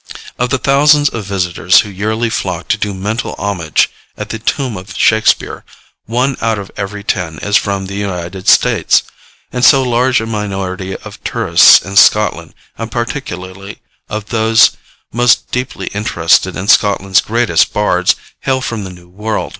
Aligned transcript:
Of 0.39 0.49
the 0.49 0.57
thousands 0.57 1.09
of 1.09 1.25
visitors 1.25 1.81
who 1.81 1.89
yearly 1.91 2.31
flock 2.31 2.67
to 2.69 2.77
do 2.79 2.91
mental 2.91 3.35
homage 3.37 3.87
at 4.17 4.29
the 4.29 4.39
tomb 4.39 4.75
of 4.75 4.97
Shakespeare, 4.97 5.63
one 6.07 6.37
out 6.41 6.57
of 6.57 6.71
every 6.75 7.03
ten 7.03 7.37
is 7.37 7.55
from 7.55 7.85
the 7.85 7.93
United 7.93 8.47
States; 8.47 9.03
and 9.53 9.63
so 9.63 9.83
a 9.83 9.85
large 9.85 10.19
minority 10.19 10.95
of 10.97 11.19
the 11.21 11.29
tourists 11.29 11.83
in 11.85 11.97
Scotland, 11.97 12.55
and 12.79 12.91
particularly 12.91 13.77
of 14.09 14.29
those 14.29 14.71
most 15.13 15.51
deeply 15.51 15.85
interested 15.93 16.55
in 16.55 16.67
Scotland's 16.67 17.21
greatest 17.21 17.71
bards, 17.71 18.15
hail 18.39 18.59
from 18.59 18.85
the 18.85 18.89
New 18.89 19.07
World. 19.07 19.49